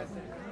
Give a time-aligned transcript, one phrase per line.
[0.00, 0.49] Yes.